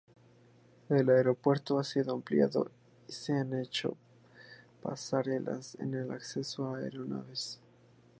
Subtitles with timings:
[0.89, 2.71] El aeropuerto ha sido ampliado
[3.07, 3.95] y se han hecho
[4.81, 7.61] pasarelas de acceso a aeronaves.